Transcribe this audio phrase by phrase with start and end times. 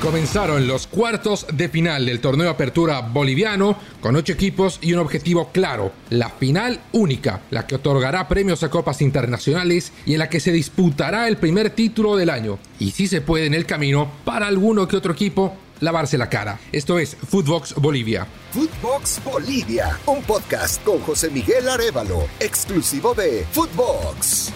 [0.00, 5.50] Comenzaron los cuartos de final del torneo Apertura Boliviano con ocho equipos y un objetivo
[5.52, 10.40] claro, la final única, la que otorgará premios a copas internacionales y en la que
[10.40, 12.58] se disputará el primer título del año.
[12.78, 16.58] Y si se puede en el camino, para alguno que otro equipo, lavarse la cara.
[16.72, 18.26] Esto es Footbox Bolivia.
[18.52, 24.50] Footbox Bolivia, un podcast con José Miguel Arevalo, exclusivo de Footbox.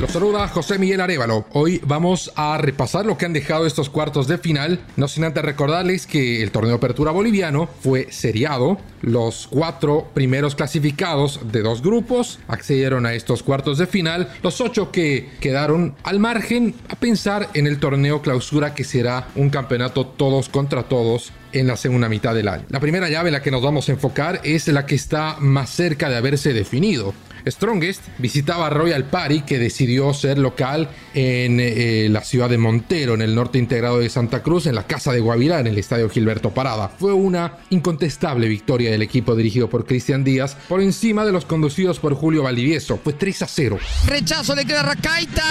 [0.00, 1.44] Los saluda José Miguel Arevalo.
[1.52, 5.44] Hoy vamos a repasar lo que han dejado estos cuartos de final, no sin antes
[5.44, 8.78] recordarles que el torneo Apertura Boliviano fue seriado.
[9.02, 14.32] Los cuatro primeros clasificados de dos grupos accedieron a estos cuartos de final.
[14.40, 19.50] Los ocho que quedaron al margen a pensar en el torneo clausura que será un
[19.50, 22.64] campeonato todos contra todos en la segunda mitad del año.
[22.68, 25.70] La primera llave en la que nos vamos a enfocar es la que está más
[25.70, 27.14] cerca de haberse definido.
[27.50, 33.22] Strongest visitaba Royal Party, que decidió ser local en eh, la ciudad de Montero, en
[33.22, 36.50] el norte integrado de Santa Cruz, en la casa de Guavirá, en el estadio Gilberto
[36.50, 36.88] Parada.
[36.88, 41.98] Fue una incontestable victoria del equipo dirigido por Cristian Díaz por encima de los conducidos
[41.98, 42.98] por Julio Valdivieso.
[43.02, 43.78] Fue 3 a 0.
[44.06, 45.44] Rechazo le queda Racaita.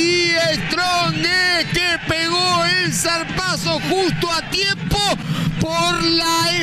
[0.00, 1.22] De Strong
[1.72, 4.98] que pegó el zarpazo justo a tiempo
[5.60, 6.62] por la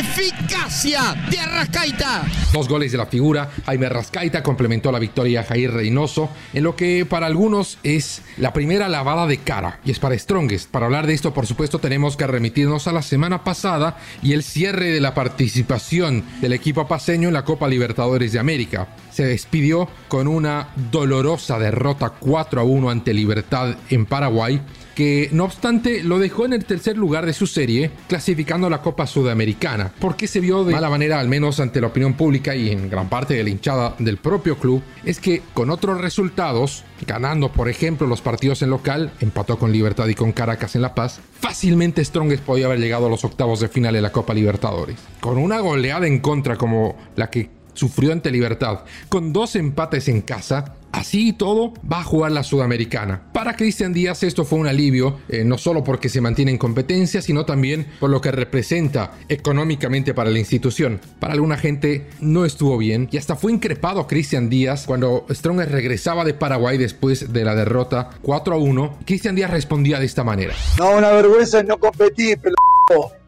[0.67, 2.25] de Arrascaita.
[2.51, 6.75] Dos goles de la figura, Jaime Arrascaita complementó la victoria a Jair Reynoso, en lo
[6.75, 10.69] que para algunos es la primera lavada de cara, y es para Strongest.
[10.69, 14.43] Para hablar de esto, por supuesto, tenemos que remitirnos a la semana pasada y el
[14.43, 18.89] cierre de la participación del equipo paseño en la Copa Libertadores de América.
[19.09, 24.61] Se despidió con una dolorosa derrota 4 a 1 ante Libertad en Paraguay
[24.97, 28.81] que no obstante lo dejó en el tercer lugar de su serie, clasificando a la
[28.81, 32.71] Copa Sudamericana, porque se vio de mala manera, al menos ante la opinión pública y
[32.71, 37.51] en gran parte de la hinchada del propio club, es que con otros resultados, ganando
[37.51, 41.19] por ejemplo los partidos en local, empató con Libertad y con Caracas en La Paz,
[41.39, 44.97] fácilmente Strongest podía haber llegado a los octavos de final de la Copa Libertadores.
[45.19, 50.21] Con una goleada en contra como la que sufrió ante Libertad, con dos empates en
[50.21, 53.21] casa, Así y todo, va a jugar la Sudamericana.
[53.31, 57.21] Para Cristian Díaz esto fue un alivio, eh, no solo porque se mantiene en competencia,
[57.21, 60.99] sino también por lo que representa económicamente para la institución.
[61.19, 66.25] Para alguna gente no estuvo bien y hasta fue increpado Cristian Díaz cuando Stronger regresaba
[66.25, 68.97] de Paraguay después de la derrota 4 a 1.
[69.05, 70.55] Cristian Díaz respondía de esta manera.
[70.79, 72.55] No, una vergüenza no competir, pero...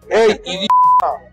[0.09, 0.67] ¡Ey,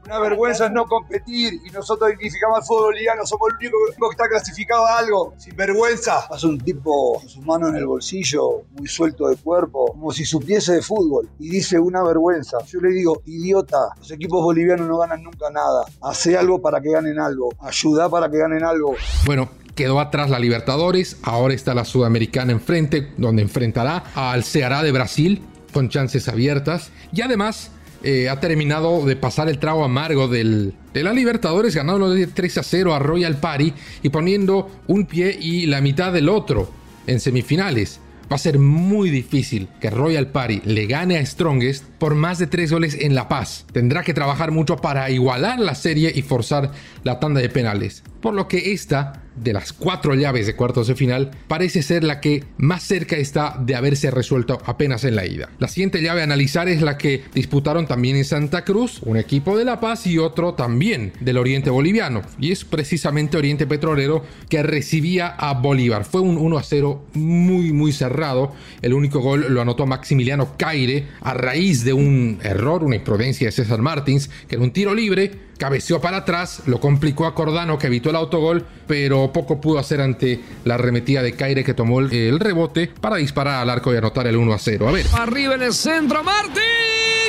[0.05, 4.15] una vergüenza es no competir y nosotros dignificamos al fútbol boliviano, somos el único que
[4.15, 6.29] está clasificado a algo, sin vergüenza.
[6.35, 10.25] Es un tipo con sus manos en el bolsillo, muy suelto de cuerpo, como si
[10.25, 12.59] supiese de fútbol y dice una vergüenza.
[12.67, 15.85] Yo le digo, idiota, los equipos bolivianos no ganan nunca nada.
[16.03, 18.95] Hace algo para que ganen algo, ayuda para que ganen algo.
[19.25, 24.93] Bueno, quedó atrás la Libertadores, ahora está la Sudamericana enfrente, donde enfrentará al Ceará de
[24.93, 27.73] Brasil con chances abiertas y además
[28.07, 32.59] eh, ha terminado de pasar el trago amargo del, de la Libertadores, ganando de 3
[32.59, 33.73] a 0 a Royal Party
[34.05, 36.71] y poniendo un pie y la mitad del otro
[37.09, 37.99] en semifinales.
[38.31, 42.47] Va a ser muy difícil que Royal Party le gane a Strongest por más de
[42.47, 43.67] 3 goles en La Paz.
[43.73, 46.71] Tendrá que trabajar mucho para igualar la serie y forzar
[47.03, 48.05] la tanda de penales.
[48.21, 52.21] Por lo que esta de las cuatro llaves de cuartos de final, parece ser la
[52.21, 55.51] que más cerca está de haberse resuelto apenas en la ida.
[55.59, 59.57] La siguiente llave a analizar es la que disputaron también en Santa Cruz, un equipo
[59.57, 62.23] de La Paz y otro también del Oriente Boliviano.
[62.41, 66.05] Y es precisamente Oriente Petrolero que recibía a Bolívar.
[66.05, 68.55] Fue un 1 a 0 muy muy cerrado.
[68.83, 73.53] El único gol lo anotó Maximiliano Caire a raíz de un error, una imprudencia de
[73.53, 77.87] César Martins, que era un tiro libre cabeceó para atrás, lo complicó a Cordano que
[77.87, 82.41] evitó el autogol, pero poco pudo hacer ante la arremetida de Caire que tomó el,
[82.41, 84.89] rebote para disparar al arco y anotar el 1 a 0.
[84.89, 85.07] A ver.
[85.15, 86.63] Arriba en el centro, Martín.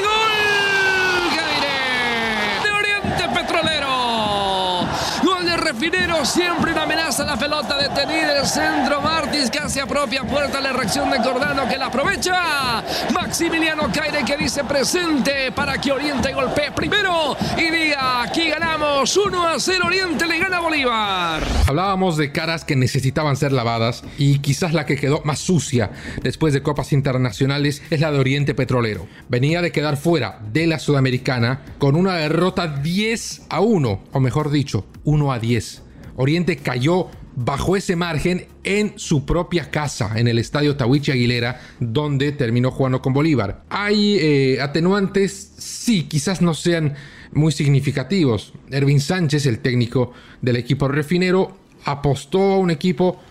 [0.03, 1.35] ¡Gol!
[1.35, 4.87] Caire de Oriente Petrolero.
[5.23, 8.39] Gol de Refinero, siempre una amenaza la pelota detenida.
[8.39, 10.59] El centro, Martins casi a propia puerta.
[10.59, 12.83] La reacción de Cordano que la aprovecha.
[13.13, 19.47] Maximiliano Caire que dice presente para que Oriente golpee primero y diga aquí ganamos 1
[19.47, 21.41] a 0 Oriente le gana Bolívar.
[21.67, 26.53] Hablábamos de caras que necesitaban ser lavadas y quizás la que quedó más sucia después
[26.53, 29.07] de copas internacionales es la de Oriente Petrolero.
[29.29, 34.51] Venía de quedar fuera de la Sudamericana con una derrota 10 a 1, o mejor
[34.51, 35.83] dicho, 1 a 10.
[36.17, 42.31] Oriente cayó bajo ese margen en su propia casa, en el estadio Tawichi Aguilera, donde
[42.31, 43.61] terminó jugando con Bolívar.
[43.69, 46.95] Hay eh, atenuantes, sí, quizás no sean
[47.31, 48.53] muy significativos.
[48.71, 51.55] Ervin Sánchez, el técnico del equipo refinero,
[51.85, 53.21] apostó a un equipo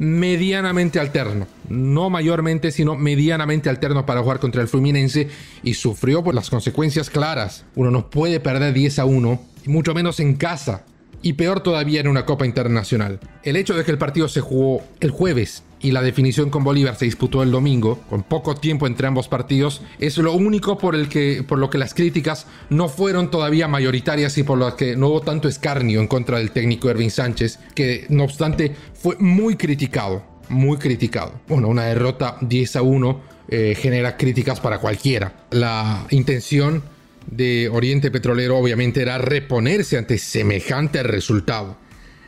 [0.00, 5.28] medianamente alterno, no mayormente, sino medianamente alterno para jugar contra el Fluminense
[5.62, 7.64] y sufrió por las consecuencias claras.
[7.76, 10.84] Uno no puede perder 10 a 1, y mucho menos en casa
[11.22, 13.20] y peor todavía en una Copa Internacional.
[13.42, 16.96] El hecho de que el partido se jugó el jueves y la definición con Bolívar
[16.96, 21.08] se disputó el domingo, con poco tiempo entre ambos partidos, es lo único por, el
[21.08, 25.08] que, por lo que las críticas no fueron todavía mayoritarias y por lo que no
[25.08, 30.24] hubo tanto escarnio en contra del técnico Ervin Sánchez, que no obstante fue muy criticado,
[30.48, 31.40] muy criticado.
[31.48, 35.32] Bueno, una derrota 10 a 1 eh, genera críticas para cualquiera.
[35.50, 36.82] La intención
[37.26, 41.76] de Oriente Petrolero obviamente era reponerse ante semejante resultado.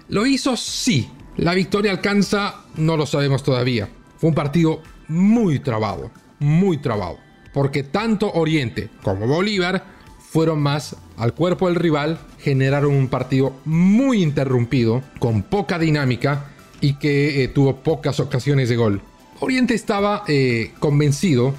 [0.09, 1.09] Lo hizo sí.
[1.37, 3.89] La victoria alcanza, no lo sabemos todavía.
[4.19, 7.19] Fue un partido muy trabado, muy trabado.
[7.53, 9.85] Porque tanto Oriente como Bolívar
[10.19, 16.47] fueron más al cuerpo del rival, generaron un partido muy interrumpido, con poca dinámica
[16.81, 19.01] y que eh, tuvo pocas ocasiones de gol.
[19.41, 21.55] Oriente estaba eh, convencido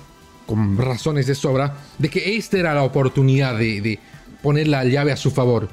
[0.46, 4.00] con razones de sobra, de que esta era la oportunidad de,
[4.42, 5.70] poner la llave a su favor.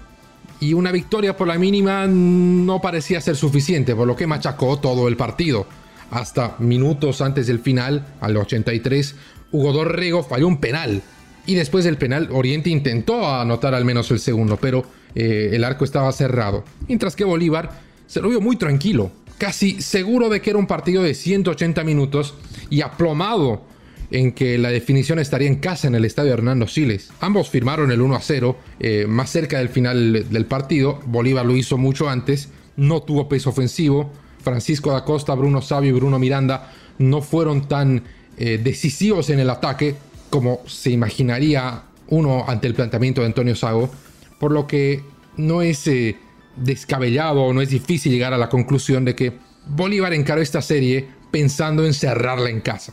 [0.61, 5.09] Y una victoria por la mínima no parecía ser suficiente, por lo que machacó todo
[5.09, 5.67] el partido.
[6.11, 9.15] Hasta minutos antes del final, al 83,
[9.51, 11.03] Hugo Dorrego falló un penal.
[11.47, 14.85] Y después del penal, Oriente intentó anotar al menos el segundo, pero
[15.15, 16.65] eh, el arco estaba cerrado.
[16.87, 21.03] Mientras que Bolívar se lo vio muy tranquilo, casi seguro de que era un partido
[21.03, 22.35] de 180 minutos
[22.71, 23.72] y aplomado
[24.13, 27.11] en que la definición estaría en casa en el estadio Hernando Siles.
[27.21, 31.01] Ambos firmaron el 1 a 0 eh, más cerca del final del partido.
[31.07, 34.11] Bolívar lo hizo mucho antes, no tuvo peso ofensivo.
[34.43, 38.03] Francisco da Costa, Bruno Sabio y Bruno Miranda no fueron tan
[38.37, 39.97] eh, decisivos en el ataque
[40.31, 43.91] como se imaginaría uno ante el planteamiento de Antonio Sago,
[44.39, 45.03] por lo que
[45.37, 46.17] no es eh,
[46.57, 49.33] descabellado no es difícil llegar a la conclusión de que
[49.67, 52.93] Bolívar encaró esta serie pensando en cerrarla en casa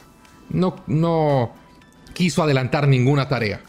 [0.49, 1.53] no,
[2.13, 3.61] quiso adelantar ninguna tarea.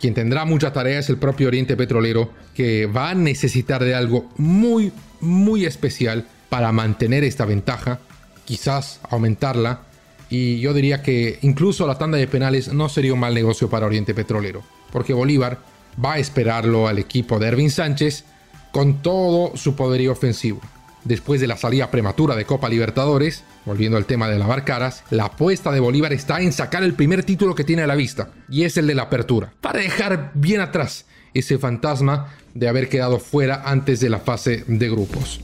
[0.00, 4.28] Quien tendrá mucha tarea es el propio Oriente Petrolero, que va a necesitar de algo
[4.36, 8.00] muy, muy especial para mantener esta ventaja,
[8.44, 9.80] quizás aumentarla,
[10.28, 13.86] y yo diría que incluso la tanda de penales no sería un mal negocio para
[13.86, 15.58] Oriente Petrolero, porque Bolívar
[16.02, 18.24] va a esperarlo al equipo de Ervin Sánchez
[18.72, 20.60] con todo su poderío ofensivo
[21.04, 25.26] después de la salida prematura de Copa Libertadores, volviendo al tema de lavar caras, la
[25.26, 28.64] apuesta de Bolívar está en sacar el primer título que tiene a la vista, y
[28.64, 33.62] es el de la apertura, para dejar bien atrás ese fantasma de haber quedado fuera
[33.64, 35.40] antes de la fase de grupos.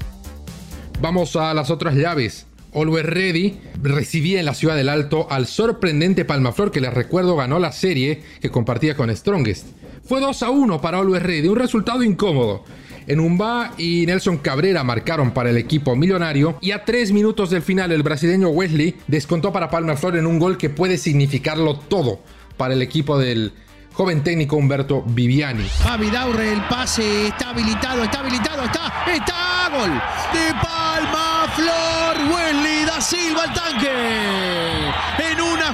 [1.00, 2.46] Vamos a las otras llaves.
[2.72, 7.58] Always Ready recibía en la ciudad del Alto al sorprendente Palmaflor que les recuerdo ganó
[7.58, 9.66] la serie que compartía con Strongest.
[10.04, 12.64] Fue 2 a 1 para Always Ready, un resultado incómodo.
[13.06, 17.92] Enumba y Nelson Cabrera marcaron para el equipo millonario y a tres minutos del final
[17.92, 22.20] el brasileño Wesley descontó para Palma Flor en un gol que puede significarlo todo
[22.56, 23.52] para el equipo del
[23.92, 25.66] joven técnico Humberto Viviani.
[26.12, 29.90] Daurre, el pase está habilitado, está habilitado, está, está, gol
[30.32, 35.29] de Palma Flor, Wesley da Silva al tanque.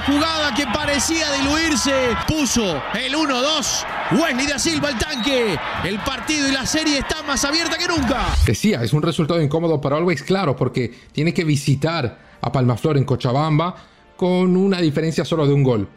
[0.07, 1.91] Jugada que parecía diluirse,
[2.29, 3.85] puso el 1-2.
[4.17, 5.59] Wesley da Silva al tanque.
[5.83, 8.25] El partido y la serie está más abierta que nunca.
[8.45, 12.95] Decía, es un resultado incómodo para Always, claro, porque tiene que visitar a Palma Flor
[12.95, 13.75] en Cochabamba
[14.15, 15.89] con una diferencia solo de un gol.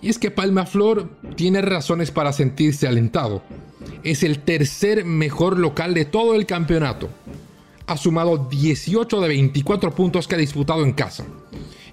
[0.00, 3.42] Y es que Palma Flor tiene razones para sentirse alentado.
[4.02, 7.10] Es el tercer mejor local de todo el campeonato.
[7.86, 11.26] Ha sumado 18 de 24 puntos que ha disputado en casa.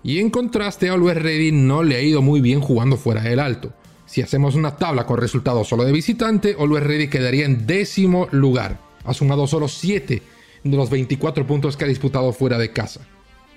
[0.04, 3.40] Y en contraste, a Always Ready no le ha ido muy bien jugando fuera del
[3.40, 3.74] alto.
[4.06, 8.80] Si hacemos una tabla con resultados solo de visitante, Always Ready quedaría en décimo lugar.
[9.04, 10.22] Ha sumado solo 7
[10.64, 13.02] de los 24 puntos que ha disputado fuera de casa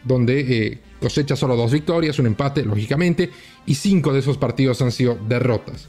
[0.05, 3.31] donde eh, cosecha solo dos victorias, un empate, lógicamente,
[3.67, 5.89] y cinco de esos partidos han sido derrotas.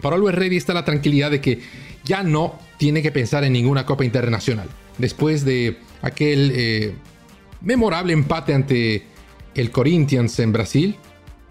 [0.00, 1.60] Para Always Ready está la tranquilidad de que
[2.04, 4.68] ya no tiene que pensar en ninguna Copa Internacional.
[4.98, 6.94] Después de aquel eh,
[7.60, 9.06] memorable empate ante
[9.54, 10.96] el Corinthians en Brasil,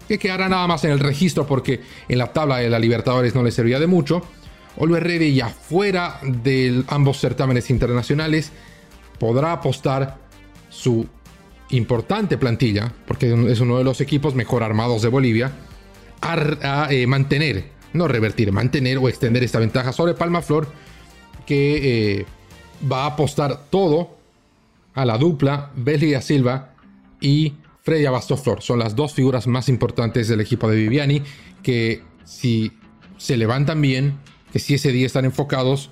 [0.08, 3.42] que quedará nada más en el registro porque en la tabla de la Libertadores no
[3.42, 4.22] le servía de mucho.
[4.76, 8.52] Ready ya fuera de ambos certámenes internacionales
[9.18, 10.18] podrá apostar
[10.68, 11.06] su
[11.70, 15.52] importante plantilla, porque es uno de los equipos mejor armados de Bolivia,
[16.20, 20.66] a, eh, mantener, no revertir, mantener o extender esta ventaja sobre Palma Flor,
[21.46, 22.26] que eh,
[22.90, 24.16] va a apostar todo
[24.94, 26.70] a la dupla da Silva
[27.20, 28.62] y Freddy Abastoflor.
[28.62, 31.22] Son las dos figuras más importantes del equipo de Viviani
[31.62, 32.72] que si
[33.18, 34.18] se levantan bien,
[34.52, 35.90] que si ese día están enfocados,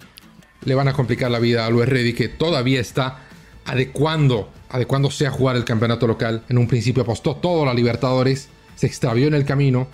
[0.65, 3.19] le van a complicar la vida a Luis Reddy que todavía está
[3.67, 6.43] adecuando, adecuándose a jugar el campeonato local.
[6.49, 9.87] En un principio apostó todo a la Libertadores, se extravió en el camino,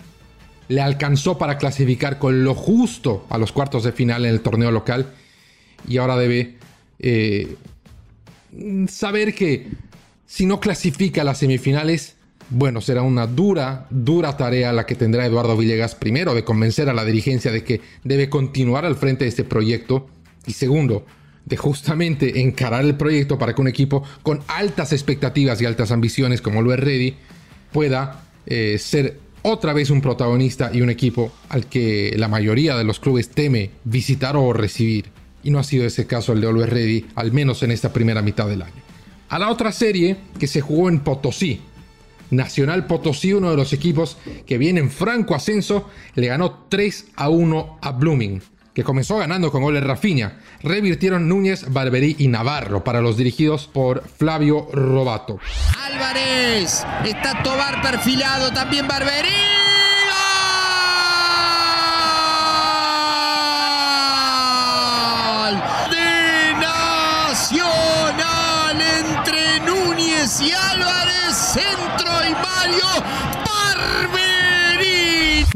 [0.69, 4.71] le alcanzó para clasificar con lo justo a los cuartos de final en el torneo
[4.71, 5.15] local
[5.89, 6.59] y ahora debe
[7.01, 7.57] eh,
[8.87, 9.69] saber que
[10.29, 12.15] si no clasifica a las semifinales,
[12.51, 16.93] bueno, será una dura, dura tarea la que tendrá Eduardo Villegas, primero, de convencer a
[16.93, 20.07] la dirigencia de que debe continuar al frente de este proyecto,
[20.47, 21.07] y segundo,
[21.47, 26.43] de justamente encarar el proyecto para que un equipo con altas expectativas y altas ambiciones
[26.43, 27.17] como lo es Ready
[27.73, 32.85] pueda eh, ser otra vez un protagonista y un equipo al que la mayoría de
[32.85, 35.07] los clubes teme visitar o recibir.
[35.43, 38.21] Y no ha sido ese caso el de Always Ready, al menos en esta primera
[38.21, 38.88] mitad del año.
[39.29, 41.61] A la otra serie que se jugó en Potosí.
[42.31, 44.17] Nacional Potosí, uno de los equipos
[44.47, 48.43] que viene en franco ascenso, le ganó 3 a 1 a Blooming,
[48.75, 50.41] que comenzó ganando con goles Rafinha.
[50.63, 55.39] Revirtieron Núñez, Barberí y Navarro para los dirigidos por Flavio Robato.
[55.79, 59.68] Álvarez, está Tobar perfilado, también Barberí.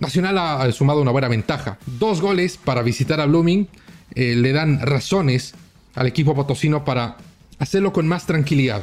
[0.02, 1.78] Nacional ha sumado una buena ventaja.
[1.87, 3.68] Dos goles para visitar a Blooming
[4.16, 5.54] eh, le dan razones
[5.94, 7.18] al equipo potosino para
[7.61, 8.82] hacerlo con más tranquilidad.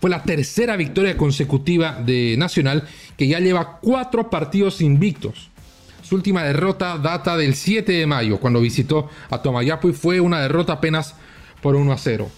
[0.00, 2.84] Fue la tercera victoria consecutiva de Nacional
[3.16, 5.50] que ya lleva cuatro partidos invictos.
[6.02, 10.40] Su última derrota data del 7 de mayo, cuando visitó a Tomayapo y fue una
[10.40, 11.16] derrota apenas
[11.62, 12.30] por 1 a 0.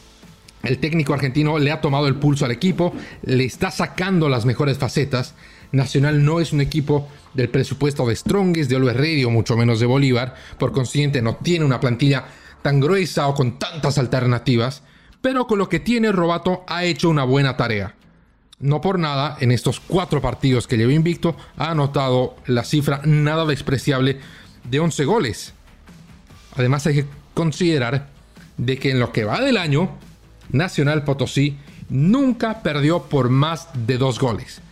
[0.63, 2.95] El técnico argentino le ha tomado el pulso al equipo,
[3.25, 5.35] le está sacando las mejores facetas.
[5.77, 9.87] Nacional no es un equipo del presupuesto de Strongest, de Always Radio, mucho menos de
[9.87, 12.25] Bolívar, por consiguiente no tiene una plantilla
[12.63, 14.83] tan gruesa o con tantas alternativas,
[15.21, 17.95] pero con lo que tiene Robato ha hecho una buena tarea.
[18.59, 23.45] No por nada, en estos cuatro partidos que lleva invicto, ha anotado la cifra nada
[23.45, 24.19] despreciable
[24.65, 25.53] de 11 goles.
[26.57, 28.09] Además hay que considerar
[28.57, 29.91] de que en lo que va del año,
[30.51, 31.59] Nacional Potosí
[31.91, 34.63] nunca perdió por más de dos goles.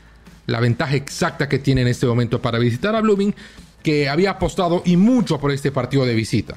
[0.47, 3.35] La ventaja exacta que tiene en este momento para visitar a Blooming,
[3.83, 6.57] que había apostado y mucho por este partido de visita.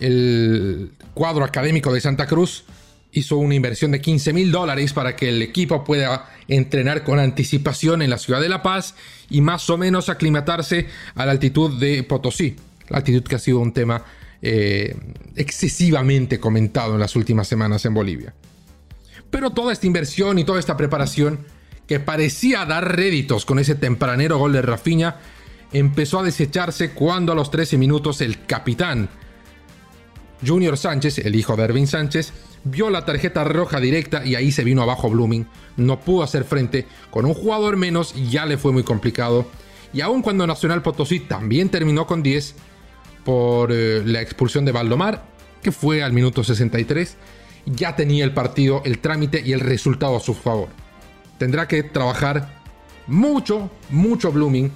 [0.00, 2.64] El cuadro académico de Santa Cruz
[3.12, 8.02] hizo una inversión de 15 mil dólares para que el equipo pueda entrenar con anticipación
[8.02, 8.96] en la ciudad de La Paz
[9.30, 12.56] y más o menos aclimatarse a la altitud de Potosí.
[12.88, 14.04] La altitud que ha sido un tema
[14.42, 14.96] eh,
[15.36, 18.34] excesivamente comentado en las últimas semanas en Bolivia.
[19.30, 21.40] Pero toda esta inversión y toda esta preparación
[21.86, 25.16] que parecía dar réditos con ese tempranero gol de Rafinha,
[25.72, 29.08] empezó a desecharse cuando a los 13 minutos el capitán
[30.46, 32.32] Junior Sánchez, el hijo de Ervin Sánchez,
[32.64, 35.46] vio la tarjeta roja directa y ahí se vino abajo Blooming.
[35.76, 39.46] No pudo hacer frente con un jugador menos ya le fue muy complicado.
[39.92, 42.54] Y aun cuando Nacional Potosí también terminó con 10
[43.24, 45.24] por eh, la expulsión de Valdomar,
[45.62, 47.16] que fue al minuto 63,
[47.66, 50.68] ya tenía el partido, el trámite y el resultado a su favor.
[51.38, 52.48] Tendrá que trabajar
[53.06, 54.70] mucho, mucho Blooming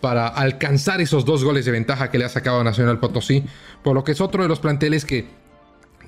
[0.00, 3.44] para alcanzar esos dos goles de ventaja que le ha sacado a Nacional Potosí,
[3.82, 5.26] por lo que es otro de los planteles que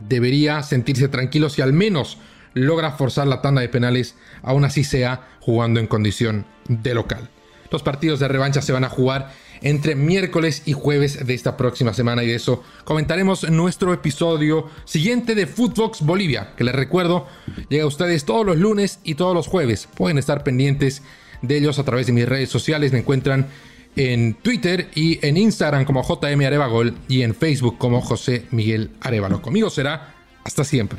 [0.00, 2.18] debería sentirse tranquilo si al menos
[2.54, 7.28] logra forzar la tanda de penales, aún así sea jugando en condición de local.
[7.71, 9.30] Los partidos de revancha se van a jugar
[9.62, 14.69] entre miércoles y jueves de esta próxima semana y de eso comentaremos en nuestro episodio
[14.85, 17.26] siguiente de Footbox Bolivia, que les recuerdo
[17.69, 19.88] llega a ustedes todos los lunes y todos los jueves.
[19.95, 21.02] Pueden estar pendientes
[21.42, 23.49] de ellos a través de mis redes sociales, me encuentran
[23.97, 29.42] en Twitter y en Instagram como JM Arevagol y en Facebook como José Miguel Arevalo.
[29.42, 30.14] Conmigo será
[30.45, 30.99] hasta siempre.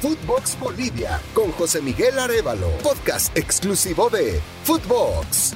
[0.00, 5.54] Footbox Bolivia con José Miguel Arevalo, podcast exclusivo de Footbox.